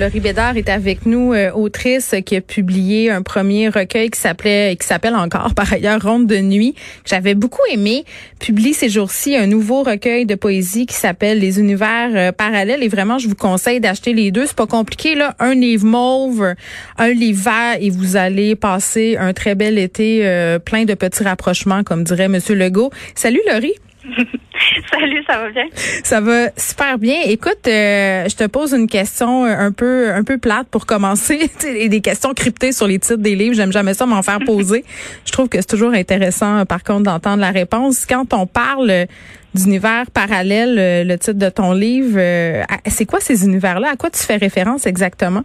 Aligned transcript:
Laurie 0.00 0.20
Bédard 0.20 0.56
est 0.56 0.70
avec 0.70 1.04
nous, 1.04 1.34
euh, 1.34 1.52
autrice 1.52 2.14
qui 2.24 2.34
a 2.34 2.40
publié 2.40 3.10
un 3.10 3.20
premier 3.20 3.68
recueil 3.68 4.08
qui 4.08 4.18
s'appelait, 4.18 4.74
qui 4.80 4.86
s'appelle 4.86 5.14
encore 5.14 5.54
par 5.54 5.70
ailleurs 5.70 6.00
Ronde 6.02 6.26
de 6.26 6.38
nuit. 6.38 6.72
que 6.72 7.10
J'avais 7.10 7.34
beaucoup 7.34 7.60
aimé. 7.70 8.06
Publie 8.38 8.72
ces 8.72 8.88
jours-ci 8.88 9.36
un 9.36 9.46
nouveau 9.46 9.82
recueil 9.82 10.24
de 10.24 10.36
poésie 10.36 10.86
qui 10.86 10.94
s'appelle 10.94 11.38
Les 11.38 11.60
univers 11.60 12.08
euh, 12.14 12.32
parallèles. 12.32 12.82
Et 12.82 12.88
vraiment, 12.88 13.18
je 13.18 13.28
vous 13.28 13.34
conseille 13.34 13.78
d'acheter 13.78 14.14
les 14.14 14.30
deux. 14.30 14.46
C'est 14.46 14.56
pas 14.56 14.66
compliqué 14.66 15.14
là. 15.14 15.34
Un 15.38 15.52
livre 15.52 15.84
mauve, 15.84 16.54
un 16.96 17.10
livre 17.10 17.42
vert, 17.42 17.76
et 17.78 17.90
vous 17.90 18.16
allez 18.16 18.56
passer 18.56 19.18
un 19.18 19.34
très 19.34 19.54
bel 19.54 19.76
été 19.76 20.26
euh, 20.26 20.58
plein 20.58 20.86
de 20.86 20.94
petits 20.94 21.24
rapprochements, 21.24 21.84
comme 21.84 22.04
dirait 22.04 22.28
Monsieur 22.28 22.54
Legault. 22.54 22.90
Salut 23.14 23.42
Laurie. 23.52 23.74
Salut, 24.92 25.22
ça 25.26 25.38
va 25.38 25.50
bien? 25.50 25.66
Ça 25.74 26.20
va 26.20 26.50
super 26.56 26.98
bien. 26.98 27.16
Écoute, 27.26 27.66
euh, 27.66 28.28
je 28.28 28.36
te 28.36 28.46
pose 28.46 28.72
une 28.72 28.88
question 28.88 29.44
un 29.44 29.72
peu 29.72 30.12
un 30.12 30.24
peu 30.24 30.38
plate 30.38 30.68
pour 30.68 30.86
commencer. 30.86 31.50
des 31.88 32.00
questions 32.00 32.32
cryptées 32.34 32.72
sur 32.72 32.86
les 32.86 32.98
titres 32.98 33.16
des 33.16 33.34
livres. 33.34 33.54
J'aime 33.54 33.72
jamais 33.72 33.94
ça 33.94 34.06
m'en 34.06 34.22
faire 34.22 34.38
poser. 34.40 34.84
je 35.26 35.32
trouve 35.32 35.48
que 35.48 35.58
c'est 35.60 35.66
toujours 35.66 35.92
intéressant, 35.92 36.64
par 36.66 36.82
contre, 36.82 37.02
d'entendre 37.02 37.40
la 37.40 37.50
réponse. 37.50 38.06
Quand 38.06 38.32
on 38.32 38.46
parle 38.46 39.06
d'univers 39.54 40.10
parallèle, 40.12 40.78
euh, 40.78 41.04
le 41.04 41.18
titre 41.18 41.38
de 41.38 41.48
ton 41.48 41.72
livre, 41.72 42.18
euh, 42.18 42.62
c'est 42.86 43.06
quoi 43.06 43.20
ces 43.20 43.44
univers-là? 43.44 43.90
À 43.90 43.96
quoi 43.96 44.10
tu 44.10 44.22
fais 44.22 44.36
référence 44.36 44.86
exactement? 44.86 45.42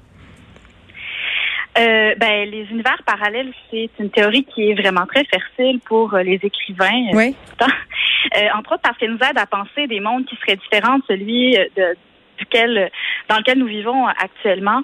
Euh, 1.77 2.15
ben, 2.15 2.49
les 2.49 2.65
univers 2.71 3.01
parallèles, 3.05 3.51
c'est 3.69 3.89
une 3.99 4.09
théorie 4.09 4.45
qui 4.45 4.69
est 4.69 4.75
vraiment 4.75 5.05
très 5.05 5.25
fertile 5.25 5.81
pour 5.85 6.13
euh, 6.13 6.23
les 6.23 6.39
écrivains. 6.41 7.09
Euh, 7.11 7.17
oui. 7.17 7.35
Euh, 8.37 8.47
entre 8.57 8.73
autres 8.73 8.81
parce 8.83 8.97
qu'elle 8.97 9.11
nous 9.11 9.27
aide 9.29 9.37
à 9.37 9.45
penser 9.45 9.87
des 9.87 9.99
mondes 9.99 10.25
qui 10.25 10.35
seraient 10.37 10.57
différents 10.57 10.97
de 10.97 11.03
celui 11.07 11.51
de, 11.75 11.95
duquel, 12.37 12.91
dans 13.29 13.37
lequel 13.37 13.59
nous 13.59 13.67
vivons 13.67 14.07
actuellement. 14.07 14.81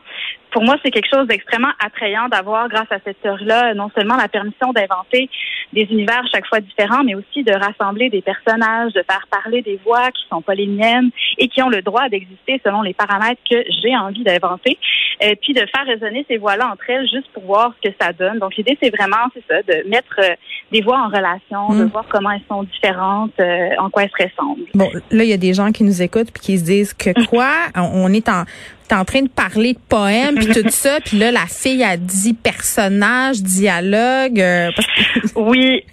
Pour 0.51 0.63
moi, 0.63 0.75
c'est 0.83 0.91
quelque 0.91 1.09
chose 1.11 1.27
d'extrêmement 1.27 1.71
attrayant 1.79 2.27
d'avoir, 2.27 2.67
grâce 2.67 2.91
à 2.91 2.97
cette 3.05 3.21
théorie-là, 3.21 3.73
non 3.73 3.89
seulement 3.95 4.17
la 4.17 4.27
permission 4.27 4.73
d'inventer 4.73 5.29
des 5.71 5.83
univers 5.83 6.23
chaque 6.33 6.45
fois 6.45 6.59
différents, 6.59 7.03
mais 7.03 7.15
aussi 7.15 7.43
de 7.43 7.53
rassembler 7.53 8.09
des 8.09 8.21
personnages, 8.21 8.91
de 8.91 9.03
faire 9.09 9.25
parler 9.31 9.61
des 9.61 9.79
voix 9.85 10.11
qui 10.11 10.23
sont 10.29 10.41
pas 10.41 10.55
les 10.55 10.67
miennes 10.67 11.09
et 11.37 11.47
qui 11.47 11.61
ont 11.61 11.69
le 11.69 11.81
droit 11.81 12.09
d'exister 12.09 12.59
selon 12.65 12.81
les 12.81 12.93
paramètres 12.93 13.41
que 13.49 13.63
j'ai 13.81 13.95
envie 13.95 14.23
d'inventer, 14.23 14.77
euh, 15.23 15.35
puis 15.41 15.53
de 15.53 15.59
faire 15.59 15.85
résonner 15.85 16.25
ces 16.27 16.37
voix-là 16.37 16.69
entre 16.71 16.89
elles 16.89 17.07
juste 17.07 17.29
pour 17.33 17.43
voir 17.43 17.73
ce 17.81 17.89
que 17.89 17.95
ça 17.99 18.13
donne. 18.13 18.39
Donc 18.39 18.55
l'idée, 18.55 18.77
c'est 18.81 18.89
vraiment, 18.89 19.27
c'est 19.33 19.43
ça, 19.47 19.61
de 19.61 19.87
mettre 19.89 20.19
euh, 20.19 20.35
des 20.71 20.81
voix 20.81 20.99
en 20.99 21.07
relation, 21.07 21.69
de 21.69 21.85
mm. 21.85 21.89
voir 21.89 22.05
comment 22.09 22.31
elles 22.31 22.41
sont 22.47 22.63
différentes, 22.63 23.33
euh, 23.39 23.69
en 23.77 23.89
quoi 23.89 24.03
elles 24.03 24.11
se 24.17 24.23
ressemblent. 24.23 24.65
Bon, 24.73 24.89
là, 25.11 25.23
il 25.23 25.29
y 25.29 25.33
a 25.33 25.37
des 25.37 25.53
gens 25.53 25.71
qui 25.71 25.83
nous 25.83 26.01
écoutent 26.01 26.31
puis 26.31 26.41
qui 26.41 26.57
se 26.57 26.63
disent 26.63 26.93
que 26.93 27.25
quoi, 27.27 27.51
on 27.75 28.11
est 28.13 28.29
en 28.29 28.45
en 28.93 29.05
train 29.05 29.21
de 29.21 29.29
parler 29.29 29.73
de 29.73 29.79
poèmes 29.89 30.35
puis 30.35 30.47
tout 30.47 30.69
ça, 30.69 30.99
puis 31.03 31.17
là 31.17 31.31
la 31.31 31.45
fille 31.47 31.83
a 31.83 31.97
dit 31.97 32.33
personnage, 32.33 33.41
dialogue. 33.41 34.39
Euh, 34.39 34.71
oui. 35.35 35.83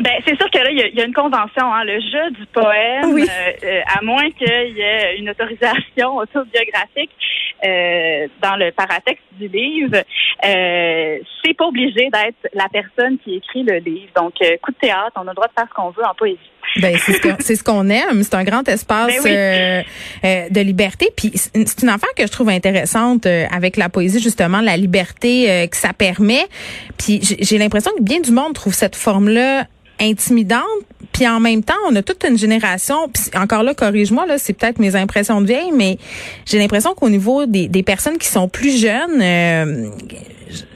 Ben 0.00 0.12
c'est 0.24 0.36
sûr 0.36 0.50
que 0.50 0.58
là 0.58 0.70
il 0.70 0.94
y, 0.94 1.00
a 1.00 1.04
une 1.04 1.14
convention, 1.14 1.72
hein, 1.72 1.84
le 1.84 2.00
jeu 2.00 2.30
du 2.32 2.46
poème, 2.46 3.16
euh, 3.16 3.26
euh, 3.64 3.80
à 3.86 4.02
moins 4.02 4.28
qu'il 4.30 4.76
y 4.76 4.80
ait 4.80 5.18
une 5.18 5.30
autorisation 5.30 6.16
autobiographique 6.16 7.10
dans 7.62 8.56
le 8.56 8.72
paratexte 8.72 9.24
du 9.32 9.48
livre, 9.48 10.02
c'est 10.42 11.56
pas 11.56 11.66
obligé 11.66 12.08
d'être 12.10 12.48
la 12.54 12.68
personne 12.68 13.18
qui 13.18 13.36
écrit 13.36 13.62
le 13.62 13.78
livre. 13.78 14.12
Donc 14.16 14.34
coup 14.62 14.72
de 14.72 14.76
théâtre, 14.80 15.12
on 15.16 15.22
a 15.22 15.30
le 15.30 15.34
droit 15.34 15.48
de 15.48 15.52
faire 15.56 15.68
ce 15.68 15.74
qu'on 15.74 15.90
veut 15.90 16.04
en 16.04 16.14
poésie. 16.14 16.38
Ben 16.80 16.96
c'est 17.40 17.56
ce 17.56 17.62
qu'on 17.62 17.88
aime, 17.90 18.22
c'est 18.22 18.34
un 18.34 18.44
grand 18.44 18.66
espace 18.68 19.22
ben 19.22 19.30
euh, 19.30 19.82
euh, 20.24 20.48
de 20.48 20.60
liberté. 20.60 21.08
Puis 21.14 21.32
c'est 21.34 21.82
une 21.82 21.88
affaire 21.88 22.12
que 22.16 22.26
je 22.26 22.32
trouve 22.32 22.48
intéressante 22.48 23.26
euh, 23.26 23.44
avec 23.50 23.76
la 23.76 23.88
poésie 23.88 24.20
justement, 24.20 24.60
la 24.60 24.76
liberté 24.76 25.68
que 25.70 25.76
ça 25.76 25.92
permet. 25.92 26.46
Puis 26.96 27.20
j'ai 27.22 27.58
l'impression 27.58 27.90
que 27.96 28.02
bien 28.02 28.20
du 28.20 28.32
monde 28.32 28.54
trouve 28.54 28.74
cette 28.74 28.96
forme-là 28.96 29.66
intimidante. 30.00 30.62
Puis 31.22 31.28
en 31.28 31.38
même 31.38 31.62
temps, 31.62 31.74
on 31.88 31.94
a 31.94 32.02
toute 32.02 32.24
une 32.28 32.36
génération. 32.36 32.96
Encore 33.36 33.62
là, 33.62 33.74
corrige-moi 33.74 34.26
là, 34.26 34.38
c'est 34.38 34.54
peut-être 34.54 34.80
mes 34.80 34.96
impressions 34.96 35.40
de 35.40 35.46
vieille, 35.46 35.70
mais 35.72 35.96
j'ai 36.46 36.58
l'impression 36.58 36.94
qu'au 36.94 37.08
niveau 37.08 37.46
des, 37.46 37.68
des, 37.68 37.84
personnes 37.84 38.18
qui 38.18 38.26
sont 38.26 38.48
plus 38.48 38.76
jeunes, 38.76 39.22
euh, 39.22 39.88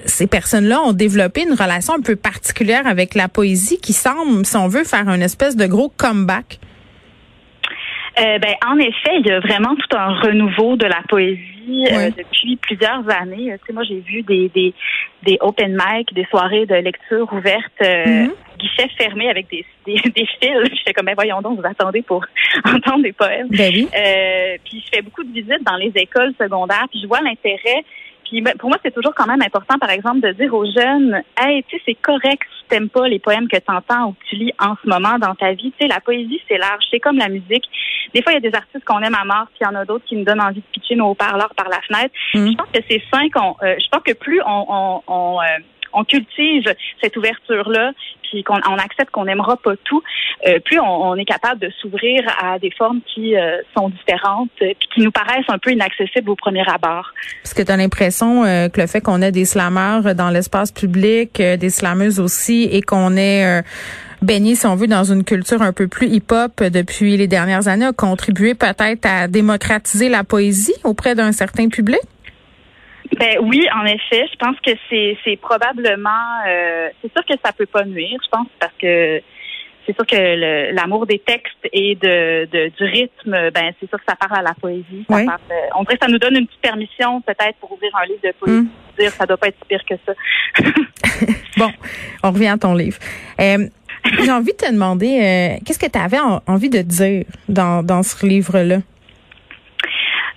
ces 0.05 0.29
personnes-là 0.29 0.83
ont 0.83 0.93
développé 0.93 1.43
une 1.43 1.55
relation 1.55 1.95
un 1.95 2.01
peu 2.01 2.15
particulière 2.15 2.87
avec 2.87 3.17
la 3.17 3.27
poésie 3.27 3.79
qui 3.79 3.93
semble, 3.93 4.47
si 4.47 4.55
on 4.57 4.69
veut, 4.69 4.85
faire 4.85 5.09
une 5.09 5.21
espèce 5.21 5.57
de 5.57 5.67
gros 5.67 5.93
comeback. 5.97 6.61
Euh, 8.19 8.39
ben, 8.39 8.55
en 8.67 8.79
effet, 8.79 9.19
il 9.19 9.27
y 9.27 9.31
a 9.31 9.41
vraiment 9.41 9.75
tout 9.77 9.97
un 9.97 10.19
renouveau 10.21 10.77
de 10.77 10.87
la 10.87 11.03
poésie 11.09 11.87
euh, 11.91 12.11
depuis 12.17 12.57
plusieurs 12.57 13.09
années. 13.11 13.53
Tu 13.59 13.67
sais, 13.67 13.73
moi, 13.73 13.83
j'ai 13.85 14.01
vu 14.01 14.23
des, 14.23 14.49
des, 14.49 14.73
des 15.23 15.37
open 15.41 15.77
mic, 15.77 16.15
des 16.15 16.25
soirées 16.27 16.65
de 16.65 16.75
lecture 16.77 17.31
ouvertes, 17.33 17.63
euh, 17.83 18.05
mm-hmm. 18.05 18.31
guichets 18.59 18.89
fermés 18.97 19.29
avec 19.29 19.51
des, 19.51 19.67
des, 19.87 20.01
des 20.11 20.27
fils. 20.27 20.71
Je 20.71 20.83
fais 20.87 20.95
comme, 20.95 21.07
ben, 21.07 21.15
voyons 21.15 21.43
donc, 21.43 21.61
vous 21.61 21.67
attendez 21.67 22.03
pour 22.03 22.25
entendre 22.65 23.03
des 23.03 23.13
poèmes. 23.13 23.49
Ben 23.51 23.71
oui. 23.75 23.89
euh, 23.95 24.57
puis 24.65 24.83
je 24.85 24.97
fais 24.97 25.03
beaucoup 25.03 25.23
de 25.23 25.33
visites 25.33 25.65
dans 25.65 25.77
les 25.77 25.93
écoles 25.97 26.33
secondaires, 26.41 26.87
puis 26.91 27.01
je 27.03 27.07
vois 27.07 27.21
l'intérêt 27.21 27.85
puis 28.29 28.41
ben, 28.41 28.55
pour 28.59 28.69
moi, 28.69 28.79
c'est 28.83 28.93
toujours 28.93 29.15
quand 29.15 29.27
même 29.27 29.43
important, 29.43 29.79
par 29.79 29.91
exemple, 29.91 30.21
de 30.21 30.33
dire 30.33 30.53
aux 30.53 30.65
jeunes, 30.65 31.23
hey, 31.41 31.63
tu 31.69 31.77
sais, 31.77 31.83
c'est 31.87 31.95
correct 31.95 32.43
si 32.59 32.69
t'aimes 32.69 32.89
pas 32.89 33.07
les 33.09 33.19
poèmes 33.19 33.49
que 33.49 33.57
tu 33.57 33.73
entends 33.73 34.09
ou 34.09 34.13
que 34.13 34.25
tu 34.29 34.37
lis 34.37 34.53
en 34.59 34.75
ce 34.83 34.89
moment 34.89 35.19
dans 35.19 35.35
ta 35.35 35.53
vie. 35.53 35.73
Tu 35.79 35.87
sais, 35.87 35.89
la 35.89 36.01
poésie, 36.01 36.41
c'est 36.49 36.59
large, 36.59 36.85
c'est 36.91 37.01
comme 37.01 37.19
la 37.19 37.29
musique. 37.29 37.65
Des 38.15 38.23
fois, 38.23 38.33
il 38.33 38.43
y 38.43 38.47
a 38.47 38.51
des 38.51 38.57
artistes 38.57 38.85
qu'on 38.85 39.01
aime 39.01 39.15
à 39.15 39.25
mort, 39.25 39.47
puis 39.49 39.59
il 39.61 39.65
y 39.65 39.67
en 39.67 39.75
a 39.75 39.85
d'autres 39.85 40.05
qui 40.05 40.17
nous 40.17 40.25
donnent 40.25 40.41
envie 40.41 40.61
de 40.61 40.67
pitcher 40.73 40.97
nos 40.97 41.11
haut-parleurs 41.11 41.55
par 41.55 41.69
la 41.69 41.81
fenêtre. 41.83 42.15
Mm. 42.35 42.51
Je 42.51 42.57
pense 42.57 42.69
que 42.73 42.81
c'est 42.89 43.03
sain 43.13 43.29
qu'on, 43.33 43.57
euh, 43.63 43.77
je 43.79 43.89
pense 43.91 44.03
que 44.03 44.13
plus 44.13 44.41
on, 44.45 44.67
on, 44.69 45.03
on, 45.07 45.41
euh, 45.41 45.45
on 45.93 46.05
cultive 46.05 46.65
cette 47.01 47.17
ouverture-là, 47.17 47.93
puis 48.23 48.43
qu'on 48.43 48.57
on 48.69 48.77
accepte 48.77 49.11
qu'on 49.11 49.25
n'aimera 49.25 49.57
pas 49.57 49.75
tout, 49.85 50.03
euh, 50.47 50.59
plus 50.61 50.79
on, 50.81 51.15
est 51.17 51.25
capable 51.25 51.61
de 51.61 51.71
s'ouvrir 51.81 52.23
à 52.43 52.59
des 52.59 52.71
formes 52.71 53.01
qui 53.15 53.37
euh, 53.37 53.59
sont 53.77 53.89
différentes, 53.89 54.51
euh, 54.63 54.73
puis 54.79 54.89
qui 54.95 55.01
nous 55.01 55.11
paraissent 55.11 55.49
un 55.49 55.59
peu 55.59 55.73
inaccessibles 55.73 56.31
au 56.31 56.37
premier 56.37 56.65
abord. 56.69 57.13
Parce 57.43 57.55
que 57.55 57.63
tu 57.63 57.73
as 57.73 57.77
l'impression 57.77 58.43
que 58.43 58.81
le 58.81 58.87
fait 58.87 59.01
qu'on 59.01 59.23
ait 59.23 59.33
des 59.33 59.45
slameurs 59.45 60.15
dans 60.15 60.31
l'espace 60.31 60.73
public, 60.73 61.41
des 61.41 61.71
slameuses 61.71 62.21
aussi, 62.21 62.69
et 62.71 62.83
qu'on 62.83 63.17
ait 63.17 63.63
baigné, 64.23 64.55
si 64.55 64.67
on 64.67 64.77
veut, 64.77 64.87
dans 64.87 65.05
une 65.05 65.25
culture 65.25 65.63
un 65.63 65.73
peu 65.73 65.89
plus 65.89 66.09
hip-hop 66.09 66.63
depuis 66.63 67.17
les 67.17 67.27
dernières 67.27 67.69
années, 67.69 67.87
a 67.87 67.93
contribué 67.93 68.55
peut-être 68.55 69.07
à 69.07 69.29
démocratiser 69.29 70.09
la 70.09 70.25
poésie 70.25 70.75
auprès 70.85 71.15
d'un 71.15 71.33
certain 71.33 71.69
public? 71.69 72.01
Ben 73.19 73.39
oui, 73.41 73.67
en 73.75 73.85
effet, 73.87 74.27
je 74.31 74.37
pense 74.37 74.57
que 74.61 74.73
c'est 74.91 75.17
c'est 75.25 75.37
probablement 75.37 76.11
euh, 76.47 76.89
c'est 77.01 77.13
sûr 77.13 77.25
que 77.25 77.35
ça 77.45 77.53
peut 77.53 77.67
pas 77.67 77.85
nuire, 77.85 78.19
je 78.23 78.29
pense 78.31 78.47
parce 78.61 78.75
que 78.81 79.23
c'est 79.87 79.95
sûr 79.95 80.07
que 80.07 80.75
l'amour 80.75 81.07
des 81.07 81.21
textes 81.21 81.69
et 81.73 81.95
de, 81.95 82.47
de, 82.47 82.69
du 82.77 82.85
rythme, 82.85 83.51
ben 83.55 83.73
c'est 83.79 83.89
sûr 83.89 83.99
que 83.99 84.05
ça 84.07 84.17
parle 84.17 84.41
à 84.41 84.43
la 84.43 84.55
poésie. 84.55 85.05
Ça 85.09 85.25
parle, 85.25 85.41
on 85.77 85.85
dirait 85.85 85.97
que 85.97 86.05
ça 86.05 86.11
nous 86.11 86.19
donne 86.19 86.37
une 86.37 86.47
petite 86.47 86.61
permission 86.61 87.21
peut-être 87.21 87.57
pour 87.61 87.73
ouvrir 87.73 87.91
un 87.95 88.07
livre 88.07 88.21
de 88.25 88.33
poésie, 88.33 88.63
mm. 88.63 88.99
dire 88.99 89.11
ça 89.13 89.27
doit 89.27 89.37
pas 89.37 89.49
être 89.49 89.59
si 89.63 89.69
pire 89.69 89.85
que 89.89 89.95
ça. 90.05 90.13
bon, 91.57 91.71
on 92.25 92.33
revient 92.33 92.49
à 92.49 92.59
ton 92.59 92.75
livre. 92.75 92.99
Euh, 93.41 93.69
j'ai 94.23 94.33
envie 94.33 94.53
de 94.53 94.57
te 94.57 94.71
demander, 94.71 95.21
euh, 95.21 95.65
qu'est-ce 95.65 95.79
que 95.79 95.91
tu 95.91 95.99
avais 95.99 96.19
envie 96.47 96.71
de 96.71 96.83
dire 96.83 97.25
dans, 97.49 97.83
dans 97.83 98.03
ce 98.03 98.27
livre-là? 98.27 98.79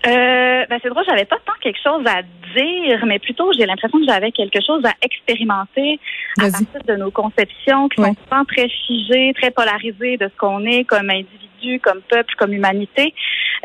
Euh, 0.08 0.66
ben 0.70 0.80
c'est 0.82 0.90
drôle, 0.90 1.04
j'avais 1.06 1.26
pas 1.26 1.38
tant 1.46 1.54
quelque 1.62 1.80
chose 1.84 2.06
à 2.08 2.22
dire, 2.56 3.06
mais 3.06 3.20
plutôt 3.20 3.52
j'ai 3.52 3.66
l'impression 3.66 4.00
que 4.00 4.06
j'avais 4.08 4.32
quelque 4.32 4.59
chose 4.66 4.82
à 4.85 4.94
expérimenter 5.02 6.00
à 6.38 6.50
partir 6.50 6.84
de 6.88 6.96
nos 6.96 7.12
conceptions 7.12 7.90
qui 7.90 8.02
sont 8.02 8.16
souvent 8.23 8.46
très 8.46 8.70
figées, 8.70 9.34
très 9.34 9.52
polarisées 9.52 10.16
de 10.16 10.29
ce 10.29 10.38
qu'on 10.38 10.66
est 10.66 10.85
comme 10.85 11.09
individu, 11.09 11.50
comme 11.84 12.02
peuple, 12.02 12.34
comme 12.38 12.53
humanité. 12.53 13.14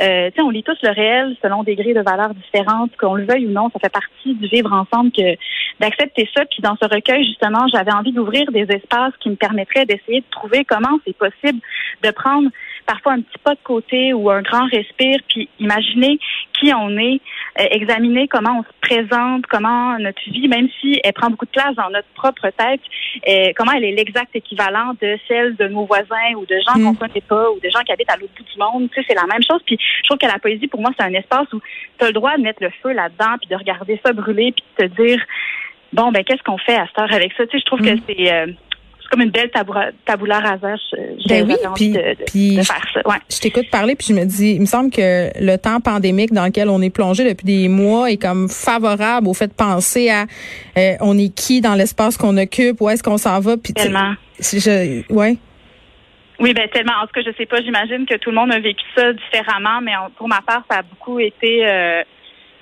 Euh, 0.01 0.31
on 0.39 0.51
lit 0.51 0.63
tous 0.63 0.77
le 0.83 0.91
réel 0.91 1.37
selon 1.41 1.63
des 1.63 1.77
grilles 1.77 1.95
de 1.95 2.01
valeurs 2.01 2.35
différentes, 2.35 2.97
qu'on 2.97 3.15
le 3.15 3.25
veuille 3.25 3.47
ou 3.47 3.51
non, 3.51 3.71
ça 3.73 3.79
fait 3.79 3.93
partie 3.93 4.35
du 4.35 4.49
vivre 4.49 4.73
ensemble 4.73 5.13
que 5.13 5.37
d'accepter 5.81 6.29
ça. 6.37 6.45
Puis 6.47 6.63
dans 6.63 6.77
ce 6.77 6.87
recueil, 6.87 7.25
justement, 7.25 7.67
j'avais 7.73 7.93
envie 7.93 8.13
d'ouvrir 8.13 8.51
des 8.51 8.67
espaces 8.71 9.15
qui 9.21 9.31
me 9.31 9.37
permettraient 9.37 9.87
d'essayer 9.87 10.21
de 10.21 10.31
trouver 10.31 10.65
comment 10.65 10.99
c'est 11.07 11.17
possible 11.17 11.61
de 12.03 12.11
prendre 12.11 12.51
parfois 12.87 13.13
un 13.13 13.21
petit 13.21 13.39
pas 13.43 13.55
de 13.55 13.63
côté 13.63 14.13
ou 14.13 14.31
un 14.31 14.43
grand 14.43 14.67
respire, 14.67 15.19
puis 15.29 15.49
imaginer 15.59 16.19
qui 16.59 16.73
on 16.75 16.97
est, 16.99 17.21
euh, 17.61 17.67
examiner 17.71 18.29
comment 18.29 18.61
on 18.61 18.63
se 18.63 18.69
présente, 18.81 19.47
comment 19.47 19.99
notre 19.99 20.23
vie, 20.31 20.49
même 20.49 20.69
si 20.81 21.01
elle 21.03 21.13
prend 21.13 21.31
beaucoup 21.31 21.47
de 21.47 21.51
place 21.51 21.75
dans 21.77 21.91
notre 21.91 22.09
propre 22.15 22.51
tête, 22.51 22.81
euh, 23.29 23.53
comment 23.57 23.73
elle 23.73 23.85
est 23.85 23.93
l'exact 23.93 24.35
équivalent 24.35 24.93
de 25.01 25.19
celle 25.29 25.57
de 25.57 25.67
nos 25.69 25.87
voisins 25.87 26.35
ou 26.37 26.45
de 26.47 26.57
gens 26.67 26.75
qu'on 26.75 26.93
mm. 26.93 26.99
connaît 26.99 27.25
pas 27.27 27.51
ou 27.51 27.59
de 27.61 27.69
gens 27.71 27.81
qui 27.85 27.93
habitent 27.93 28.11
à 28.11 28.17
l'autre 28.17 28.33
bout 28.37 28.45
du 28.45 28.59
monde. 28.59 28.91
Tu 28.91 29.01
sais, 29.01 29.07
c'est 29.09 29.15
la 29.15 29.27
même 29.27 29.43
chose. 29.43 29.61
Puis 29.65 29.79
je 29.79 30.09
trouve 30.09 30.19
que 30.19 30.27
la 30.27 30.39
poésie, 30.39 30.67
pour 30.67 30.81
moi, 30.81 30.91
c'est 30.99 31.05
un 31.05 31.15
espace 31.15 31.53
où 31.53 31.61
tu 31.99 32.05
as 32.05 32.09
le 32.09 32.13
droit 32.13 32.37
de 32.37 32.43
mettre 32.43 32.63
le 32.63 32.71
feu 32.83 32.93
là-dedans, 32.93 33.37
puis 33.41 33.49
de 33.49 33.57
regarder 33.57 34.01
ça 34.05 34.13
brûler, 34.13 34.53
puis 34.53 34.65
de 34.79 34.87
te 34.87 35.03
dire 35.03 35.21
bon, 35.93 36.11
ben 36.11 36.25
qu'est-ce 36.25 36.43
qu'on 36.43 36.59
fait 36.59 36.77
à 36.77 36.87
cette 36.87 36.99
heure 36.99 37.13
avec 37.13 37.33
ça? 37.37 37.47
Tu 37.47 37.53
sais, 37.53 37.61
je 37.61 37.65
trouve 37.65 37.81
que 37.81 37.95
mm. 37.95 38.01
c'est 38.09 38.33
euh, 38.33 38.47
comme 39.11 39.23
une 39.23 39.31
belle 39.31 39.51
taboula, 39.51 39.91
taboula 40.05 40.41
rasa. 40.41 40.75
J'ai 41.27 41.43
ben 41.43 41.49
oui, 41.49 41.67
envie 41.67 41.91
de, 41.91 42.63
faire 42.63 42.85
ça. 42.93 43.01
Ouais. 43.09 43.17
Je 43.31 43.39
t'écoute 43.39 43.71
parler, 43.71 43.95
puis 43.95 44.09
je 44.09 44.15
me 44.15 44.25
dis, 44.25 44.53
il 44.53 44.61
me 44.61 44.67
semble 44.67 44.91
que 44.91 45.31
le 45.41 45.57
temps 45.57 45.81
pandémique 45.81 46.33
dans 46.33 46.45
lequel 46.45 46.69
on 46.69 46.83
est 46.83 46.91
plongé 46.91 47.25
depuis 47.25 47.45
des 47.45 47.69
mois 47.69 48.11
est 48.11 48.17
comme 48.17 48.49
favorable 48.49 49.29
au 49.29 49.35
fait 49.35 49.47
de 49.47 49.53
penser 49.53 50.11
à 50.11 50.27
euh, 50.77 50.95
on 51.01 51.17
est 51.17 51.33
qui 51.35 51.61
dans 51.61 51.75
l'espace 51.75 52.17
qu'on 52.17 52.37
occupe, 52.37 52.81
où 52.81 52.91
est-ce 52.91 53.03
qu'on 53.03 53.19
s'en 53.19 53.39
va. 53.41 53.57
Puis, 53.57 53.73
Tellement. 53.73 54.15
Je, 54.41 55.03
ouais. 55.13 55.37
Oui, 56.41 56.53
ben 56.53 56.69
tellement. 56.69 56.95
En 57.03 57.07
tout 57.07 57.13
cas, 57.15 57.23
je 57.25 57.37
sais 57.37 57.47
pas. 57.47 57.61
J'imagine 57.61 58.07
que 58.07 58.17
tout 58.17 58.31
le 58.31 58.37
monde 58.37 58.53
a 58.53 58.59
vécu 58.59 58.85
ça 58.97 59.13
différemment, 59.13 59.81
mais 59.81 59.93
pour 60.17 60.29
ma 60.29 60.41
part, 60.41 60.63
ça 60.71 60.79
a 60.79 60.83
beaucoup 60.83 61.21
été 61.21 61.67
euh, 61.67 62.03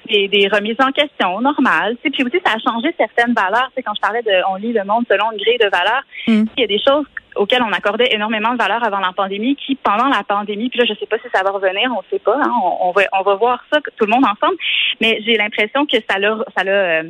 des, 0.09 0.29
des, 0.29 0.49
remises 0.49 0.77
en 0.81 0.93
question 0.93 1.41
normales. 1.41 1.97
Puis 2.03 2.23
aussi, 2.23 2.39
ça 2.45 2.55
a 2.55 2.59
changé 2.59 2.95
certaines 2.99 3.35
valeurs. 3.35 3.71
sais, 3.75 3.83
quand 3.83 3.95
je 3.95 4.01
parlais 4.01 4.23
de 4.23 4.33
on 4.51 4.57
lit 4.57 4.73
le 4.73 4.85
monde 4.85 5.05
selon 5.11 5.33
une 5.33 5.39
grille 5.39 5.59
de 5.59 5.71
valeurs, 5.71 6.03
mm. 6.27 6.45
il 6.57 6.61
y 6.61 6.65
a 6.65 6.67
des 6.67 6.81
choses 6.87 7.07
auxquelles 7.35 7.63
on 7.63 7.73
accordait 7.73 8.09
énormément 8.13 8.53
de 8.53 8.59
valeur 8.59 8.85
avant 8.85 8.99
la 8.99 9.13
pandémie, 9.13 9.57
qui 9.57 9.75
pendant 9.77 10.09
la 10.09 10.23
pandémie, 10.23 10.69
puis 10.69 10.79
là 10.79 10.85
je 10.87 10.95
sais 10.99 11.07
pas 11.07 11.17
si 11.19 11.29
ça 11.35 11.43
va 11.43 11.51
revenir, 11.51 11.91
on 11.97 12.03
sait 12.11 12.19
pas, 12.19 12.37
hein, 12.37 12.53
on, 12.81 12.91
va 12.93 13.03
on 13.19 13.23
va 13.23 13.35
voir 13.37 13.65
ça 13.73 13.81
tout 13.97 14.05
le 14.05 14.11
monde 14.13 14.25
ensemble, 14.25 14.57
mais 15.01 15.21
j'ai 15.25 15.37
l'impression 15.37 15.87
que 15.87 15.97
ça 16.09 16.19
l'a 16.19 16.37
ça 16.57 16.65
l'a 16.65 16.73
euh, 16.73 17.03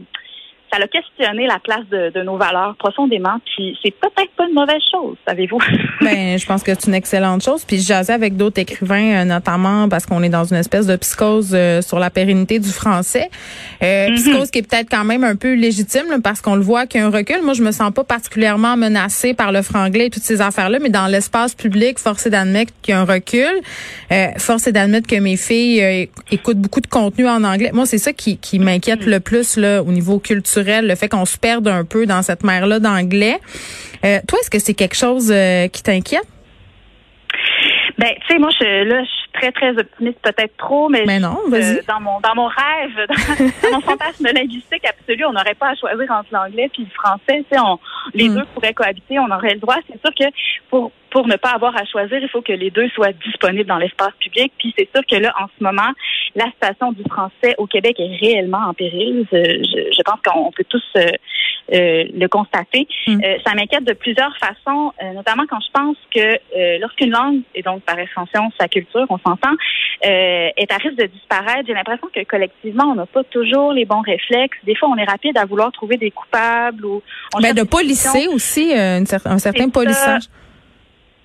ça 0.73 0.79
a 0.83 0.87
questionné 0.87 1.47
la 1.47 1.59
place 1.59 1.87
de, 1.91 2.23
nos 2.23 2.37
valeurs 2.37 2.75
profondément. 2.77 3.39
Puis 3.45 3.77
c'est 3.83 3.91
peut-être 3.91 4.31
pas 4.37 4.47
une 4.47 4.55
mauvaise 4.55 4.81
chose, 4.91 5.17
savez-vous. 5.27 5.59
ben, 6.01 6.39
je 6.39 6.47
pense 6.47 6.63
que 6.63 6.73
c'est 6.73 6.87
une 6.87 6.95
excellente 6.95 7.43
chose. 7.43 7.65
Puis 7.65 7.79
je 7.79 7.87
jasais 7.87 8.13
avec 8.13 8.37
d'autres 8.37 8.61
écrivains, 8.61 9.23
euh, 9.23 9.25
notamment 9.25 9.89
parce 9.89 10.07
qu'on 10.07 10.23
est 10.23 10.29
dans 10.29 10.45
une 10.45 10.57
espèce 10.57 10.87
de 10.87 10.97
psychose 10.97 11.51
euh, 11.53 11.83
sur 11.83 11.99
la 11.99 12.11
pérennité 12.11 12.59
du 12.59 12.71
français. 12.71 13.29
Euh, 13.83 14.09
mm-hmm. 14.09 14.15
Psychose 14.15 14.51
qui 14.51 14.61
est 14.61 14.69
peut-être 14.69 14.89
quand 14.91 15.05
même 15.05 15.25
un 15.25 15.37
peu 15.37 15.55
légitime 15.55 16.21
parce 16.23 16.41
qu'on 16.41 16.55
le 16.55 16.63
voit 16.63 16.87
qu'il 16.87 17.01
y 17.01 17.05
a 17.05 17.07
un 17.07 17.11
recul. 17.11 17.43
Moi, 17.43 17.55
je 17.55 17.63
me 17.63 17.73
sens 17.73 17.93
pas 17.93 18.05
particulièrement 18.05 18.77
menacée 18.77 19.35
par 19.35 19.53
le 19.53 19.63
franglais 19.63 20.07
et 20.07 20.11
toutes 20.11 20.23
ces 20.23 20.41
affaires-là, 20.41 20.79
mais 20.81 20.91
dans 20.91 21.07
l'espace 21.07 21.55
public, 21.55 21.99
force 21.99 22.27
est 22.27 22.31
d'admettre 22.31 22.73
qu'il 22.83 22.95
y 22.95 22.97
a 22.97 23.01
un 23.01 23.05
recul. 23.05 23.53
Euh, 24.11 24.29
force 24.39 24.67
est 24.67 24.73
d'admettre 24.73 25.07
que 25.07 25.17
mes 25.17 25.37
filles 25.37 26.09
écoutent 26.31 26.59
beaucoup 26.59 26.81
de 26.81 26.87
contenu 26.87 27.29
en 27.29 27.45
anglais. 27.45 27.71
Moi, 27.73 27.85
c'est 27.85 27.99
ça 27.99 28.13
qui, 28.13 28.39
qui 28.39 28.59
m'inquiète 28.59 29.05
le 29.05 29.21
plus 29.21 29.57
là 29.57 29.83
au 29.83 29.93
niveau 29.93 30.19
culturel 30.19 30.62
le 30.63 30.95
fait 30.95 31.09
qu'on 31.09 31.25
se 31.25 31.39
perde 31.39 31.69
un 31.69 31.85
peu 31.85 32.07
dans 32.07 32.23
cette 32.23 32.45
mer-là 32.45 32.79
d'anglais. 32.79 33.39
Euh, 34.05 34.19
toi, 34.27 34.39
est-ce 34.41 34.51
que 34.51 34.59
c'est 34.59 34.75
quelque 34.75 34.97
chose 34.97 35.31
euh, 35.31 35.69
qui 35.69 35.83
t'inquiète? 35.83 36.27
Ben, 37.99 38.15
tu 38.27 38.33
sais, 38.33 38.39
moi, 38.39 38.51
je, 38.59 38.85
là, 38.85 39.05
je 39.05 39.09
suis 39.09 39.33
très, 39.33 39.53
très 39.53 39.79
optimiste, 39.79 40.19
peut-être 40.23 40.57
trop, 40.57 40.89
mais, 40.89 41.05
mais 41.07 41.21
non, 41.21 41.39
vas-y. 41.49 41.85
dans 41.87 42.01
mon, 42.01 42.21
dans 42.21 42.35
mon 42.35 42.49
rêve, 42.49 43.07
dans, 43.63 43.77
mon 43.77 43.81
fantasme 43.81 44.27
linguistique 44.35 44.85
absolu, 44.85 45.25
on 45.25 45.33
n'aurait 45.33 45.55
pas 45.55 45.71
à 45.71 45.75
choisir 45.77 46.11
entre 46.11 46.29
l'anglais 46.33 46.69
puis 46.73 46.85
le 46.85 46.91
français. 46.91 47.45
Tu 47.49 47.57
sais, 47.57 47.61
on, 47.61 47.79
les 48.15 48.29
hmm. 48.29 48.39
deux 48.39 48.45
pourraient 48.55 48.75
cohabiter, 48.75 49.19
on 49.19 49.31
aurait 49.31 49.55
le 49.55 49.61
droit. 49.61 49.77
C'est 49.89 50.01
sûr 50.01 50.15
que 50.19 50.35
pour 50.69 50.91
pour 51.13 51.29
ne 51.29 51.37
pas 51.37 51.51
avoir 51.51 51.77
à 51.77 51.85
choisir, 51.85 52.19
il 52.21 52.29
faut 52.29 52.41
que 52.41 52.53
les 52.53 52.71
deux 52.71 52.89
soient 52.89 53.13
disponibles 53.13 53.69
dans 53.69 53.77
l'espace 53.77 54.15
public. 54.19 54.53
Puis 54.59 54.75
c'est 54.77 54.89
sûr 54.95 55.05
que 55.07 55.17
là, 55.17 55.33
en 55.39 55.47
ce 55.47 55.63
moment, 55.63 55.91
la 56.35 56.47
situation 56.47 56.93
du 56.93 57.03
français 57.05 57.55
au 57.59 57.67
Québec 57.67 57.97
est 57.99 58.17
réellement 58.17 58.69
en 58.69 58.75
péril. 58.75 59.27
Je, 59.31 59.93
je 59.97 60.03
pense 60.03 60.19
qu'on 60.25 60.51
peut 60.51 60.65
tous 60.69 60.83
euh, 60.97 61.07
euh, 61.73 62.05
le 62.15 62.27
constater. 62.27 62.87
Mm. 63.07 63.21
Euh, 63.23 63.37
ça 63.47 63.55
m'inquiète 63.55 63.85
de 63.85 63.93
plusieurs 63.93 64.35
façons, 64.39 64.93
notamment 65.15 65.45
quand 65.49 65.61
je 65.61 65.71
pense 65.73 65.97
que 66.15 66.79
lorsqu'une 66.81 67.11
langue, 67.11 67.41
et 67.55 67.63
donc 67.63 67.83
par 67.83 67.99
extension 67.99 68.51
sa 68.59 68.69
culture, 68.69 69.07
on 69.11 69.19
s'entend, 69.19 69.55
est 70.03 70.73
à 70.73 70.77
risque 70.77 70.97
de 70.97 71.07
disparaître, 71.07 71.65
j'ai 71.67 71.75
l'impression 71.75 72.09
que 72.15 72.25
collectivement, 72.25 72.85
on 72.85 72.95
n'a 72.95 73.07
pas 73.07 73.25
toujours 73.25 73.73
les 73.73 73.85
bons 73.85 74.01
réflexes. 74.01 74.59
Des 74.65 74.75
fois, 74.75 74.89
on 74.89 74.97
est 74.97 75.05
rapide 75.05 75.37
à 75.39 75.45
vouloir 75.45 75.71
trouver 75.73 75.97
des 75.97 76.11
coupables 76.11 76.85
ou 76.85 77.03
on 77.35 77.41
ben, 77.41 77.55
de 77.55 77.63
policer 77.63 78.29
aussi 78.29 78.73
un 78.75 79.05
certain 79.05 79.69
polissage 79.69 80.25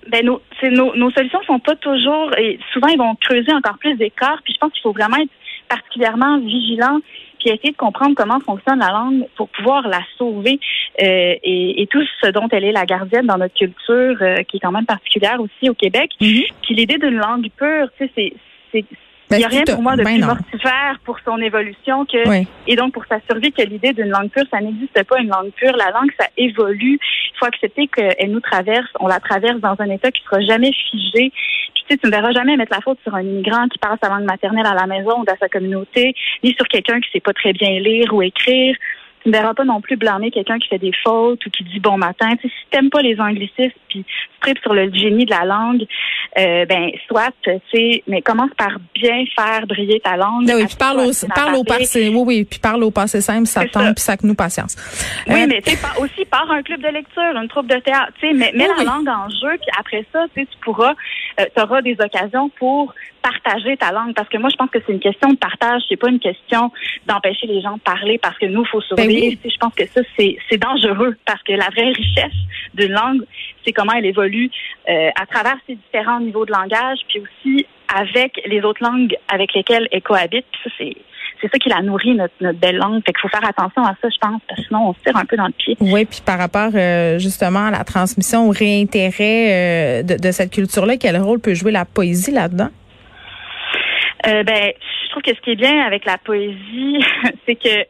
ben 0.08 0.24
nos, 0.24 0.40
nos, 0.62 0.94
nos 0.96 1.10
solutions 1.10 1.42
sont 1.46 1.58
pas 1.58 1.76
toujours 1.76 2.30
et 2.38 2.58
souvent 2.72 2.88
ils 2.88 2.98
vont 2.98 3.14
creuser 3.16 3.52
encore 3.52 3.78
plus 3.78 3.94
d'écart. 3.96 4.40
Puis 4.44 4.54
je 4.54 4.58
pense 4.58 4.72
qu'il 4.72 4.82
faut 4.82 4.92
vraiment 4.92 5.16
être 5.16 5.30
particulièrement 5.68 6.38
vigilant 6.38 6.98
puis 7.38 7.50
essayer 7.50 7.70
de 7.70 7.76
comprendre 7.76 8.14
comment 8.16 8.40
fonctionne 8.40 8.80
la 8.80 8.90
langue 8.90 9.26
pour 9.36 9.48
pouvoir 9.50 9.86
la 9.88 10.00
sauver 10.16 10.58
euh, 11.00 11.34
et, 11.42 11.82
et, 11.82 11.86
tout 11.86 12.02
ce 12.20 12.30
dont 12.30 12.48
elle 12.50 12.64
est 12.64 12.72
la 12.72 12.84
gardienne 12.84 13.26
dans 13.26 13.38
notre 13.38 13.54
culture 13.54 14.16
euh, 14.20 14.42
qui 14.42 14.56
est 14.56 14.60
quand 14.60 14.72
même 14.72 14.86
particulière 14.86 15.40
aussi 15.40 15.70
au 15.70 15.74
Québec. 15.74 16.10
Mm-hmm. 16.20 16.52
Puis 16.62 16.74
l'idée 16.74 16.98
d'une 16.98 17.16
langue 17.16 17.48
pure, 17.56 17.88
tu 17.96 18.10
sais, 18.14 18.32
c'est 18.72 18.84
il 19.30 19.38
n'y 19.38 19.44
a 19.44 19.48
rien 19.48 19.64
pour 19.64 19.82
moi 19.82 19.96
de 19.96 20.02
ben 20.02 20.14
plus 20.14 20.24
mortifère 20.24 20.98
pour 21.04 21.18
son 21.24 21.38
évolution 21.38 22.04
que 22.06 22.18
et 22.66 22.76
donc 22.76 22.92
pour 22.92 23.04
sa 23.06 23.20
survie 23.30 23.52
que 23.52 23.62
l'idée 23.62 23.92
d'une 23.92 24.08
langue 24.08 24.30
pure, 24.30 24.44
ça 24.50 24.60
n'existe 24.60 25.02
pas 25.04 25.20
une 25.20 25.28
langue 25.28 25.50
pure. 25.52 25.76
La 25.76 25.90
langue, 25.90 26.10
ça 26.18 26.26
évolue. 26.36 26.98
Il 27.00 27.38
faut 27.38 27.46
accepter 27.46 27.88
qu'elle 27.88 28.30
nous 28.30 28.40
traverse. 28.40 28.88
On 29.00 29.06
la 29.06 29.20
traverse 29.20 29.60
dans 29.60 29.76
un 29.78 29.90
état 29.90 30.10
qui 30.10 30.22
sera 30.22 30.40
jamais 30.40 30.72
figé. 30.90 31.30
Puis 31.74 31.84
tu 31.86 31.94
sais, 31.94 31.96
tu 31.98 32.06
ne 32.06 32.10
verras 32.10 32.32
jamais 32.32 32.56
mettre 32.56 32.72
la 32.72 32.80
faute 32.80 32.98
sur 33.02 33.14
un 33.14 33.22
immigrant 33.22 33.68
qui 33.68 33.78
parle 33.78 33.98
sa 34.02 34.08
langue 34.08 34.24
maternelle 34.24 34.66
à 34.66 34.74
la 34.74 34.86
maison 34.86 35.20
ou 35.20 35.24
dans 35.24 35.36
sa 35.38 35.48
communauté, 35.48 36.14
ni 36.42 36.54
sur 36.54 36.66
quelqu'un 36.68 37.00
qui 37.00 37.10
sait 37.10 37.20
pas 37.20 37.32
très 37.32 37.52
bien 37.52 37.78
lire 37.80 38.14
ou 38.14 38.22
écrire 38.22 38.76
tu 39.22 39.30
ne 39.30 39.32
verras 39.32 39.54
pas 39.54 39.64
non 39.64 39.80
plus 39.80 39.96
blâmer 39.96 40.30
quelqu'un 40.30 40.58
qui 40.58 40.68
fait 40.68 40.78
des 40.78 40.92
fautes 41.04 41.44
ou 41.44 41.50
qui 41.50 41.64
dit 41.64 41.80
bon 41.80 41.98
matin. 41.98 42.36
Tu 42.36 42.48
sais, 42.48 42.54
si 42.54 42.70
t'aimes 42.70 42.90
pas 42.90 43.02
les 43.02 43.20
anglicismes 43.20 43.72
puis 43.88 44.04
sur 44.62 44.74
le 44.74 44.92
génie 44.92 45.24
de 45.24 45.30
la 45.30 45.44
langue, 45.44 45.84
euh, 46.38 46.64
ben 46.66 46.90
soit, 47.06 47.30
tu 47.42 47.50
sais, 47.72 48.02
mais 48.06 48.22
commence 48.22 48.50
par 48.56 48.78
bien 48.94 49.24
faire 49.36 49.66
briller 49.66 50.00
ta 50.00 50.16
langue. 50.16 50.46
Ben 50.46 50.56
oui, 50.56 50.66
puis 50.66 50.76
parle 50.76 51.00
au, 51.00 51.10
parle 51.34 51.54
au 51.56 51.64
passé, 51.64 52.08
oui, 52.08 52.22
oui, 52.26 52.44
puis 52.44 52.58
parle 52.58 52.84
au 52.84 52.90
passé 52.90 53.20
simple, 53.20 53.46
ça 53.46 53.66
tombe, 53.66 53.94
puis 53.94 54.02
ça 54.02 54.16
que 54.16 54.26
nous 54.26 54.34
patience. 54.34 54.76
Oui, 55.26 55.42
euh, 55.42 55.46
mais 55.48 55.62
tu 55.62 55.72
sais, 55.72 55.78
aussi 56.00 56.24
par 56.24 56.50
un 56.50 56.62
club 56.62 56.80
de 56.80 56.88
lecture, 56.88 57.22
une 57.34 57.48
troupe 57.48 57.66
de 57.66 57.78
théâtre, 57.80 58.12
tu 58.20 58.28
sais, 58.28 58.34
mets, 58.34 58.52
mets 58.52 58.68
la 58.68 58.84
langue 58.84 59.08
en 59.08 59.28
jeu, 59.28 59.56
puis 59.58 59.70
après 59.78 60.04
ça, 60.12 60.26
tu 60.34 60.46
pourras, 60.62 60.94
euh, 61.40 61.44
tu 61.54 61.62
auras 61.62 61.82
des 61.82 61.96
occasions 62.00 62.48
pour 62.58 62.94
partager 63.22 63.76
ta 63.76 63.92
langue, 63.92 64.14
parce 64.14 64.28
que 64.28 64.38
moi, 64.38 64.48
je 64.50 64.56
pense 64.56 64.70
que 64.70 64.78
c'est 64.86 64.92
une 64.92 65.00
question 65.00 65.30
de 65.30 65.36
partage, 65.36 65.82
c'est 65.88 65.96
pas 65.96 66.08
une 66.08 66.20
question 66.20 66.70
d'empêcher 67.06 67.46
les 67.46 67.60
gens 67.60 67.74
de 67.74 67.80
parler 67.80 68.18
parce 68.18 68.38
que 68.38 68.46
nous, 68.46 68.64
faut 68.64 68.80
ben 68.96 69.02
survivre. 69.02 69.40
Je 69.44 69.56
pense 69.58 69.74
que 69.74 69.86
ça, 69.86 70.00
c'est 70.16 70.58
dangereux, 70.58 71.16
parce 71.26 71.42
que 71.42 71.52
la 71.52 71.68
vraie 71.70 71.92
richesse 71.92 72.38
d'une 72.74 72.92
langue, 72.92 73.22
c'est 73.68 73.74
comment 73.74 73.92
elle 73.92 74.06
évolue 74.06 74.50
euh, 74.88 75.10
à 75.14 75.26
travers 75.26 75.56
ses 75.66 75.74
différents 75.74 76.20
niveaux 76.20 76.46
de 76.46 76.52
langage, 76.52 76.98
puis 77.08 77.20
aussi 77.20 77.66
avec 77.94 78.40
les 78.46 78.62
autres 78.62 78.82
langues 78.82 79.14
avec 79.32 79.52
lesquelles 79.54 79.86
elle 79.92 80.02
cohabite. 80.02 80.46
ça, 80.64 80.70
c'est 80.78 80.96
c'est 81.40 81.48
ça 81.52 81.58
qui 81.58 81.68
la 81.68 81.82
nourrit, 81.82 82.14
notre, 82.14 82.34
notre 82.40 82.58
belle 82.58 82.78
langue. 82.78 83.00
Fait 83.06 83.12
qu'il 83.12 83.20
faut 83.20 83.28
faire 83.28 83.48
attention 83.48 83.84
à 83.84 83.94
ça, 84.02 84.08
je 84.08 84.18
pense, 84.20 84.40
parce 84.48 84.60
que 84.60 84.66
sinon 84.66 84.88
on 84.88 84.94
se 84.94 84.98
tire 85.04 85.16
un 85.16 85.24
peu 85.24 85.36
dans 85.36 85.46
le 85.46 85.52
pied. 85.52 85.76
Oui, 85.80 86.04
puis 86.04 86.20
par 86.24 86.38
rapport 86.38 86.70
euh, 86.74 87.18
justement 87.18 87.66
à 87.66 87.70
la 87.70 87.84
transmission, 87.84 88.48
au 88.48 88.50
réintérêt 88.50 90.00
euh, 90.00 90.02
de, 90.02 90.16
de, 90.16 90.32
cette 90.32 90.52
culture-là, 90.52 90.96
quel 90.96 91.16
rôle 91.18 91.38
peut 91.38 91.54
jouer 91.54 91.70
la 91.70 91.84
poésie 91.84 92.32
là-dedans? 92.32 92.70
Euh, 94.26 94.42
ben, 94.42 94.72
je 95.04 95.10
trouve 95.10 95.22
que 95.22 95.34
ce 95.34 95.40
qui 95.40 95.52
est 95.52 95.56
bien 95.56 95.86
avec 95.86 96.04
la 96.04 96.18
poésie, 96.18 96.98
c'est 97.46 97.54
que 97.54 97.86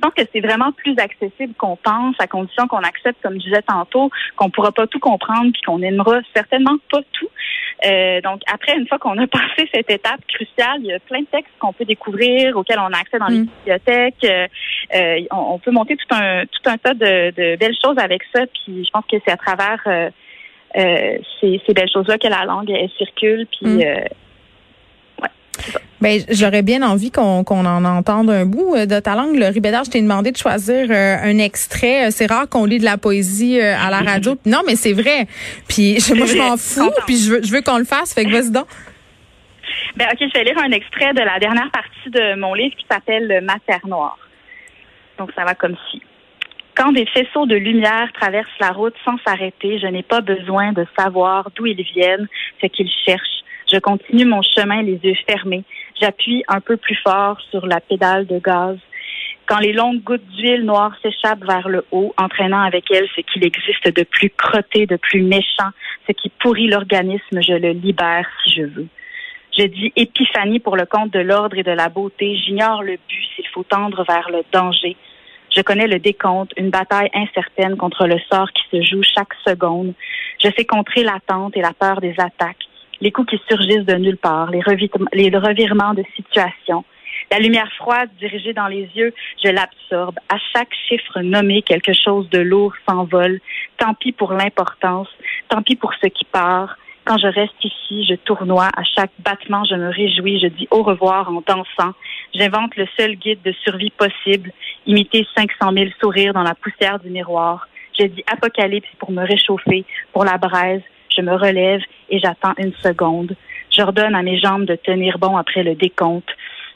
je 0.00 0.08
pense 0.08 0.14
que 0.14 0.22
c'est 0.32 0.40
vraiment 0.40 0.72
plus 0.72 0.94
accessible 0.98 1.52
qu'on 1.54 1.76
pense, 1.76 2.16
à 2.18 2.26
condition 2.26 2.66
qu'on 2.66 2.78
accepte, 2.78 3.20
comme 3.22 3.34
je 3.34 3.44
disais 3.44 3.62
tantôt, 3.62 4.10
qu'on 4.36 4.48
pourra 4.48 4.72
pas 4.72 4.86
tout 4.86 4.98
comprendre, 4.98 5.52
puis 5.52 5.60
qu'on 5.62 5.78
n'aimera 5.78 6.20
certainement 6.34 6.76
pas 6.90 7.00
tout. 7.12 7.28
Euh, 7.84 8.20
donc 8.22 8.40
après, 8.50 8.76
une 8.78 8.86
fois 8.88 8.98
qu'on 8.98 9.18
a 9.18 9.26
passé 9.26 9.68
cette 9.74 9.90
étape 9.90 10.20
cruciale, 10.26 10.78
il 10.80 10.86
y 10.86 10.92
a 10.92 11.00
plein 11.00 11.20
de 11.20 11.26
textes 11.26 11.52
qu'on 11.58 11.74
peut 11.74 11.84
découvrir, 11.84 12.56
auxquels 12.56 12.78
on 12.78 12.92
a 12.92 12.98
accès 12.98 13.18
dans 13.18 13.26
les 13.26 13.40
mm. 13.40 13.46
bibliothèques. 13.46 14.24
Euh, 14.24 14.46
euh, 14.94 15.20
on, 15.32 15.58
peut 15.58 15.70
monter 15.70 15.96
tout 15.96 16.14
un 16.14 16.46
tout 16.46 16.70
un 16.70 16.78
tas 16.78 16.94
de, 16.94 17.30
de, 17.30 17.56
belles 17.56 17.76
choses 17.82 17.98
avec 17.98 18.22
ça. 18.34 18.46
Puis 18.46 18.86
je 18.86 18.90
pense 18.90 19.04
que 19.04 19.18
c'est 19.24 19.32
à 19.32 19.36
travers 19.36 19.82
ces, 20.74 21.60
ces, 21.66 21.74
belles 21.74 21.90
choses-là 21.92 22.16
que 22.16 22.28
la 22.28 22.46
langue 22.46 22.70
elle, 22.70 22.88
circule. 22.96 23.46
Puis 23.52 23.68
mm. 23.68 24.04
Ben, 26.00 26.18
j'aurais 26.30 26.62
bien 26.62 26.82
envie 26.82 27.10
qu'on 27.10 27.44
en 27.44 27.84
entende 27.84 28.30
un 28.30 28.46
bout 28.46 28.74
euh, 28.74 28.86
de 28.86 28.98
ta 29.00 29.14
langue. 29.14 29.36
Le 29.36 29.46
Ribédard, 29.46 29.84
je 29.84 29.90
t'ai 29.90 30.00
demandé 30.00 30.32
de 30.32 30.36
choisir 30.36 30.86
euh, 30.90 31.16
un 31.22 31.36
extrait. 31.38 32.06
Euh, 32.06 32.10
c'est 32.10 32.30
rare 32.30 32.48
qu'on 32.48 32.64
lit 32.64 32.78
de 32.78 32.84
la 32.84 32.96
poésie 32.96 33.60
à 33.60 33.90
la 33.90 33.98
radio. 33.98 34.36
Non, 34.46 34.62
mais 34.66 34.74
c'est 34.74 34.94
vrai. 34.94 35.26
Puis 35.68 35.98
moi, 36.16 36.26
je 36.26 36.36
m'en 36.36 36.56
fous. 36.56 36.90
Puis 37.06 37.16
je 37.16 37.32
veux, 37.32 37.42
je 37.42 37.52
veux 37.52 37.60
qu'on 37.60 37.78
le 37.78 37.84
fasse. 37.84 38.14
Fait 38.14 38.24
que 38.24 38.30
vas-y 38.30 38.50
donc. 38.50 38.66
Ben, 39.96 40.08
OK, 40.12 40.18
je 40.20 40.38
vais 40.38 40.44
lire 40.44 40.58
un 40.58 40.70
extrait 40.72 41.12
de 41.12 41.20
la 41.20 41.38
dernière 41.38 41.70
partie 41.70 42.10
de 42.10 42.36
mon 42.36 42.54
livre 42.54 42.74
qui 42.76 42.86
s'appelle 42.90 43.42
Ma 43.44 43.56
terre 43.66 43.86
noire. 43.86 44.18
Donc, 45.18 45.30
ça 45.36 45.44
va 45.44 45.54
comme 45.54 45.76
ci. 45.90 46.02
Quand 46.74 46.92
des 46.92 47.06
faisceaux 47.06 47.46
de 47.46 47.56
lumière 47.56 48.10
traversent 48.14 48.48
la 48.60 48.70
route 48.70 48.94
sans 49.04 49.18
s'arrêter, 49.26 49.78
je 49.78 49.86
n'ai 49.86 50.02
pas 50.02 50.22
besoin 50.22 50.72
de 50.72 50.86
savoir 50.98 51.50
d'où 51.54 51.66
ils 51.66 51.82
viennent, 51.82 52.26
ce 52.62 52.66
qu'ils 52.68 52.90
cherchent 53.04 53.44
je 53.70 53.78
continue 53.78 54.24
mon 54.24 54.42
chemin 54.42 54.82
les 54.82 54.98
yeux 55.02 55.14
fermés. 55.28 55.64
J'appuie 56.00 56.42
un 56.48 56.60
peu 56.60 56.76
plus 56.76 56.96
fort 56.96 57.40
sur 57.50 57.66
la 57.66 57.80
pédale 57.80 58.26
de 58.26 58.38
gaz. 58.38 58.78
Quand 59.46 59.58
les 59.58 59.72
longues 59.72 60.02
gouttes 60.02 60.26
d'huile 60.36 60.64
noire 60.64 60.92
s'échappent 61.02 61.44
vers 61.44 61.68
le 61.68 61.84
haut, 61.90 62.14
entraînant 62.16 62.62
avec 62.62 62.84
elles 62.90 63.08
ce 63.16 63.20
qu'il 63.20 63.44
existe 63.44 63.94
de 63.94 64.04
plus 64.04 64.30
crotté, 64.30 64.86
de 64.86 64.96
plus 64.96 65.22
méchant, 65.22 65.70
ce 66.06 66.12
qui 66.12 66.28
pourrit 66.28 66.68
l'organisme, 66.68 67.40
je 67.42 67.54
le 67.54 67.72
libère 67.72 68.26
si 68.44 68.54
je 68.54 68.62
veux. 68.62 68.88
Je 69.58 69.64
dis 69.64 69.92
épiphanie 69.96 70.60
pour 70.60 70.76
le 70.76 70.86
compte 70.86 71.12
de 71.12 71.18
l'ordre 71.18 71.58
et 71.58 71.64
de 71.64 71.72
la 71.72 71.88
beauté. 71.88 72.36
J'ignore 72.36 72.82
le 72.82 72.96
but 73.08 73.28
s'il 73.34 73.46
faut 73.48 73.64
tendre 73.64 74.04
vers 74.08 74.30
le 74.30 74.42
danger. 74.52 74.96
Je 75.54 75.62
connais 75.62 75.88
le 75.88 75.98
décompte, 75.98 76.52
une 76.56 76.70
bataille 76.70 77.10
incertaine 77.12 77.76
contre 77.76 78.06
le 78.06 78.18
sort 78.30 78.48
qui 78.52 78.62
se 78.70 78.82
joue 78.82 79.02
chaque 79.02 79.34
seconde. 79.46 79.94
Je 80.42 80.48
sais 80.56 80.64
contrer 80.64 81.02
l'attente 81.02 81.56
et 81.56 81.60
la 81.60 81.72
peur 81.72 82.00
des 82.00 82.14
attaques, 82.18 82.68
les 83.00 83.10
coups 83.12 83.30
qui 83.30 83.40
surgissent 83.48 83.86
de 83.86 83.94
nulle 83.94 84.16
part, 84.16 84.50
les, 84.50 84.60
revirements 84.60 85.94
de 85.94 86.04
situation. 86.16 86.84
La 87.30 87.38
lumière 87.38 87.70
froide 87.76 88.10
dirigée 88.18 88.52
dans 88.52 88.66
les 88.66 88.88
yeux, 88.94 89.12
je 89.42 89.50
l'absorbe. 89.50 90.18
À 90.28 90.36
chaque 90.52 90.74
chiffre 90.88 91.20
nommé, 91.20 91.62
quelque 91.62 91.92
chose 91.92 92.28
de 92.30 92.38
lourd 92.38 92.72
s'envole. 92.88 93.40
Tant 93.78 93.94
pis 93.94 94.12
pour 94.12 94.32
l'importance, 94.32 95.08
tant 95.48 95.62
pis 95.62 95.76
pour 95.76 95.92
ce 95.94 96.08
qui 96.08 96.24
part. 96.24 96.76
Quand 97.04 97.18
je 97.18 97.26
reste 97.26 97.64
ici, 97.64 98.04
je 98.08 98.14
tournoie. 98.14 98.68
À 98.76 98.82
chaque 98.84 99.12
battement, 99.20 99.64
je 99.64 99.74
me 99.74 99.88
réjouis. 99.88 100.40
Je 100.40 100.48
dis 100.48 100.68
au 100.70 100.82
revoir 100.82 101.28
en 101.28 101.42
dansant. 101.46 101.94
J'invente 102.34 102.76
le 102.76 102.86
seul 102.98 103.16
guide 103.16 103.42
de 103.42 103.52
survie 103.64 103.90
possible. 103.90 104.52
Imiter 104.86 105.26
500 105.36 105.72
000 105.72 105.90
sourires 106.00 106.34
dans 106.34 106.42
la 106.42 106.54
poussière 106.54 106.98
du 106.98 107.10
miroir. 107.10 107.68
Je 107.98 108.06
dis 108.06 108.24
apocalypse 108.30 108.88
pour 108.98 109.10
me 109.10 109.26
réchauffer, 109.26 109.84
pour 110.12 110.24
la 110.24 110.36
braise. 110.38 110.82
Je 111.16 111.22
me 111.22 111.34
relève 111.34 111.80
et 112.08 112.18
j'attends 112.18 112.54
une 112.58 112.74
seconde. 112.82 113.34
J'ordonne 113.70 114.14
à 114.14 114.22
mes 114.22 114.38
jambes 114.38 114.64
de 114.64 114.76
tenir 114.76 115.18
bon 115.18 115.36
après 115.36 115.62
le 115.62 115.74
décompte. 115.74 116.28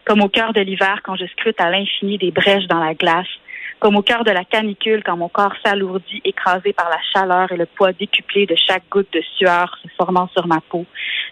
Comme 0.05 0.23
au 0.23 0.29
cœur 0.29 0.53
de 0.53 0.61
l'hiver 0.61 1.01
quand 1.03 1.17
je 1.17 1.27
scrute 1.27 1.61
à 1.61 1.71
l'infini 1.71 2.19
des 2.19 2.31
brèches 2.31 2.67
dans 2.67 2.81
la 2.81 2.95
glace 2.95 3.27
comme 3.85 3.97
au 3.97 4.03
cœur 4.03 4.25
de 4.25 4.31
la 4.31 4.45
canicule 4.45 5.03
quand 5.05 5.19
mon 5.19 5.29
corps 5.29 5.53
s'alourdit, 5.63 6.23
écrasé 6.25 6.73
par 6.73 6.89
la 6.89 6.97
chaleur 7.13 7.53
et 7.53 7.57
le 7.59 7.67
poids 7.67 7.93
décuplé 7.93 8.47
de 8.47 8.55
chaque 8.57 8.85
goutte 8.91 9.13
de 9.13 9.21
sueur 9.37 9.77
se 9.83 9.89
formant 9.99 10.27
sur 10.29 10.47
ma 10.47 10.63
peau. 10.71 10.87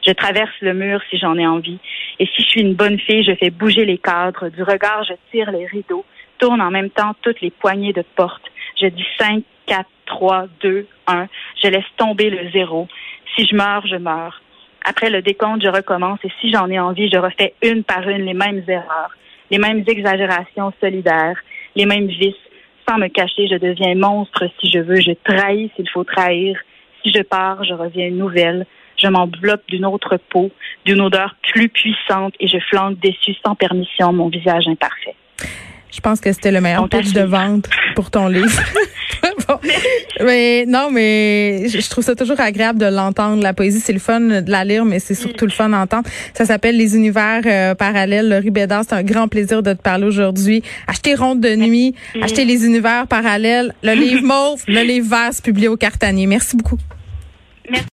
Je 0.07 0.13
traverse 0.13 0.53
le 0.61 0.75
mur 0.75 1.01
si 1.09 1.17
j'en 1.17 1.39
ai 1.39 1.47
envie. 1.47 1.79
Et 2.19 2.27
si 2.27 2.43
je 2.43 2.49
suis 2.49 2.61
une 2.61 2.75
bonne 2.75 2.99
fille, 2.99 3.25
je 3.25 3.35
fais 3.37 3.49
bouger 3.49 3.87
les 3.87 3.97
cadres. 3.97 4.51
Du 4.51 4.63
regard, 4.63 5.03
je 5.05 5.15
tire 5.31 5.51
les 5.51 5.65
rideaux, 5.65 6.05
tourne 6.39 6.61
en 6.61 6.71
même 6.71 6.91
temps 6.91 7.15
toutes 7.23 7.41
les 7.41 7.51
poignées 7.51 7.95
de 7.95 8.05
porte. 8.17 8.43
Je 8.83 8.89
dis 8.89 9.07
5, 9.17 9.45
4, 9.67 9.87
3, 10.07 10.47
2, 10.61 10.87
1. 11.07 11.29
Je 11.63 11.69
laisse 11.69 11.85
tomber 11.97 12.31
le 12.31 12.51
zéro. 12.51 12.89
Si 13.37 13.47
je 13.47 13.55
meurs, 13.55 13.87
je 13.87 13.95
meurs. 13.95 14.43
Après 14.85 15.09
le 15.09 15.23
décompte, 15.23 15.63
je 15.63 15.69
recommence 15.69 16.19
et 16.25 16.33
si 16.41 16.51
j'en 16.51 16.69
ai 16.69 16.81
envie, 16.81 17.09
je 17.09 17.17
refais 17.17 17.55
une 17.63 17.85
par 17.85 18.09
une 18.09 18.27
les 18.27 18.35
mêmes 18.35 18.65
erreurs, 18.67 19.13
les 19.53 19.59
mêmes 19.59 19.85
exagérations 19.87 20.73
solidaires, 20.81 21.37
les 21.77 21.87
mêmes 21.87 22.09
vices. 22.09 22.35
Sans 22.89 22.99
me 22.99 23.07
cacher, 23.07 23.47
je 23.47 23.55
deviens 23.55 23.95
monstre 23.95 24.47
si 24.61 24.69
je 24.69 24.81
veux, 24.81 25.01
je 25.01 25.13
trahis 25.23 25.71
s'il 25.77 25.89
faut 25.89 26.03
trahir. 26.03 26.59
Si 27.05 27.13
je 27.13 27.23
pars, 27.23 27.63
je 27.63 27.75
reviens 27.75 28.11
nouvelle. 28.11 28.67
Je 28.97 29.07
m'enveloppe 29.07 29.63
d'une 29.69 29.87
autre 29.87 30.19
peau, 30.29 30.51
d'une 30.85 31.01
odeur 31.01 31.37
plus 31.43 31.69
puissante 31.69 32.35
et 32.41 32.49
je 32.49 32.59
flanque 32.69 32.99
déçu 32.99 33.35
sans 33.47 33.55
permission 33.55 34.13
mon 34.13 34.29
visage 34.29 34.67
imparfait. 34.67 35.15
Je 35.93 36.01
pense 36.01 36.21
que 36.21 36.33
c'était 36.33 36.51
le 36.51 36.61
meilleur 36.61 36.89
pitch 36.89 37.13
de 37.13 37.23
vente 37.23 37.69
pour 37.95 38.11
ton 38.11 38.29
livre. 38.29 38.61
Mais 40.25 40.65
non, 40.67 40.91
mais 40.91 41.69
je 41.69 41.89
trouve 41.89 42.05
ça 42.05 42.15
toujours 42.15 42.41
agréable 42.41 42.79
de 42.79 42.87
l'entendre. 42.87 43.43
La 43.43 43.53
poésie, 43.53 43.81
c'est 43.81 43.93
le 43.93 43.99
fun 43.99 44.21
de 44.21 44.51
la 44.51 44.65
lire, 44.65 44.85
mais 44.85 44.99
c'est 44.99 45.15
surtout 45.15 45.47
le 45.47 45.51
fun 45.51 45.69
d'entendre. 45.69 46.09
Ça 46.35 46.45
s'appelle 46.45 46.77
Les 46.77 46.97
univers 46.97 47.43
euh, 47.47 47.75
parallèles. 47.75 48.29
Laurie 48.29 48.51
Bédard, 48.51 48.85
c'est 48.89 48.95
un 48.95 49.03
grand 49.03 49.29
plaisir 49.29 49.63
de 49.63 49.73
te 49.73 49.83
parler 49.83 50.07
aujourd'hui. 50.07 50.63
Achetez 50.87 51.15
Ronde 51.15 51.41
de 51.41 51.55
nuit, 51.55 51.95
achetez 52.21 52.45
Les 52.45 52.65
univers 52.65 53.07
parallèles, 53.07 53.75
le 53.83 53.95
livre 53.95 54.23
mauve, 54.23 54.63
le 54.67 54.83
livre 54.83 55.09
vert, 55.09 55.31
publié 55.43 55.69
au 55.69 55.77
Cartanier. 55.77 56.27
Merci 56.27 56.57
beaucoup. 56.57 56.79